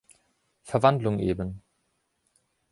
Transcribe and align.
Verwandlung 0.63 1.19
eben. 1.19 1.61